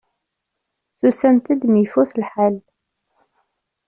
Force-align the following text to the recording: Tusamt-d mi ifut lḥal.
Tusamt-d 0.97 1.61
mi 1.67 1.79
ifut 1.83 2.11
lḥal. 2.23 2.55